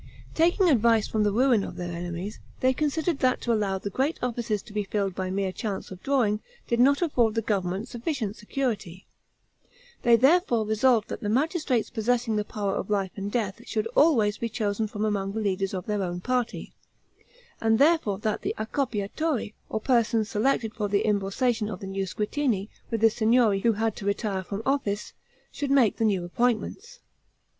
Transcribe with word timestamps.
Taking 0.33 0.67
advice 0.67 1.07
from 1.07 1.21
the 1.21 1.31
ruin 1.31 1.63
of 1.63 1.75
their 1.75 1.91
enemies, 1.91 2.39
they 2.59 2.73
considered 2.73 3.19
that 3.19 3.39
to 3.41 3.53
allow 3.53 3.77
the 3.77 3.91
great 3.91 4.17
offices 4.23 4.63
to 4.63 4.73
be 4.73 4.83
filled 4.83 5.13
by 5.13 5.29
mere 5.29 5.51
chance 5.51 5.91
of 5.91 6.01
drawing, 6.01 6.39
did 6.67 6.79
not 6.79 7.03
afford 7.03 7.35
the 7.35 7.43
government 7.43 7.87
sufficient 7.87 8.35
security, 8.35 9.05
they 10.01 10.15
therefore 10.15 10.65
resolved 10.65 11.07
that 11.09 11.21
the 11.21 11.29
magistrates 11.29 11.91
possessing 11.91 12.35
the 12.35 12.43
power 12.43 12.73
of 12.73 12.89
life 12.89 13.11
and 13.15 13.31
death 13.31 13.61
should 13.67 13.85
always 13.95 14.39
be 14.39 14.49
chosen 14.49 14.87
from 14.87 15.05
among 15.05 15.33
the 15.33 15.39
leaders 15.39 15.71
of 15.71 15.85
their 15.85 16.01
own 16.01 16.19
party, 16.19 16.73
and 17.61 17.77
therefore 17.77 18.17
that 18.17 18.41
the 18.41 18.55
Accoppiatori, 18.57 19.53
or 19.69 19.79
persons 19.79 20.27
selected 20.27 20.73
for 20.73 20.87
the 20.89 21.03
imborsation 21.05 21.71
of 21.71 21.79
the 21.79 21.85
new 21.85 22.07
Squittini, 22.07 22.69
with 22.89 23.01
the 23.01 23.11
Signory 23.11 23.59
who 23.59 23.73
had 23.73 23.95
to 23.97 24.07
retire 24.07 24.43
from 24.43 24.63
office, 24.65 25.13
should 25.51 25.69
make 25.69 25.97
the 25.97 26.05
new 26.05 26.25
appointments. 26.25 27.01